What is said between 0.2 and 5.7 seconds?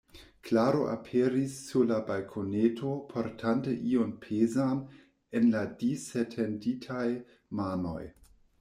Klaro aperis sur la balkoneto, portante ion pezan en la